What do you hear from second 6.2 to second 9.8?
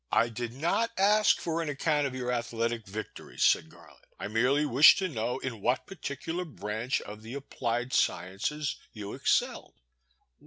branch of the applied sciences you excelled.